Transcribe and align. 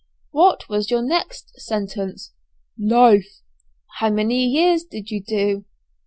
"What 0.31 0.67
was 0.67 0.89
your 0.89 1.03
next 1.03 1.53
sentence?" 1.61 2.31
"Life." 2.79 3.41
"How 3.99 4.09
many 4.09 4.47
years 4.47 4.83
did 4.83 5.11
you 5.11 5.19
have 5.19 5.25
to 5.27 5.35
do?" 5.59 5.65